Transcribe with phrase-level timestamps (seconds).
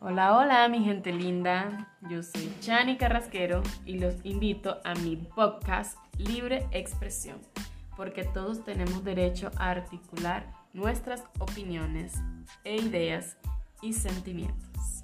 [0.00, 1.88] Hola, hola, mi gente linda.
[2.08, 7.40] Yo soy Chani Carrasquero y los invito a mi podcast Libre Expresión,
[7.96, 12.14] porque todos tenemos derecho a articular nuestras opiniones
[12.62, 13.38] e ideas
[13.82, 14.97] y sentimientos.